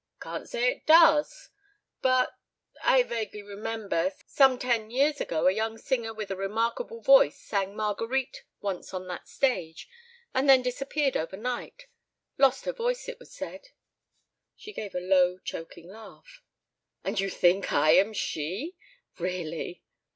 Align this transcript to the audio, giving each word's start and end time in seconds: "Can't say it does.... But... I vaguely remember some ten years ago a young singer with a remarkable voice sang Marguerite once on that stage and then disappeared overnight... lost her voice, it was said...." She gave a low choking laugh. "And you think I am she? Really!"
"Can't 0.19 0.49
say 0.49 0.71
it 0.71 0.87
does.... 0.87 1.49
But... 2.01 2.33
I 2.81 3.03
vaguely 3.03 3.43
remember 3.43 4.11
some 4.25 4.57
ten 4.57 4.89
years 4.89 5.21
ago 5.21 5.45
a 5.45 5.51
young 5.51 5.77
singer 5.77 6.11
with 6.11 6.31
a 6.31 6.35
remarkable 6.35 7.01
voice 7.01 7.39
sang 7.39 7.75
Marguerite 7.75 8.43
once 8.61 8.95
on 8.95 9.05
that 9.09 9.27
stage 9.27 9.87
and 10.33 10.49
then 10.49 10.63
disappeared 10.63 11.15
overnight... 11.15 11.85
lost 12.39 12.65
her 12.65 12.73
voice, 12.73 13.07
it 13.07 13.19
was 13.19 13.31
said...." 13.31 13.67
She 14.55 14.73
gave 14.73 14.95
a 14.95 14.99
low 14.99 15.37
choking 15.37 15.89
laugh. 15.91 16.41
"And 17.03 17.19
you 17.19 17.29
think 17.29 17.71
I 17.71 17.91
am 17.91 18.11
she? 18.11 18.75
Really!" 19.19 19.83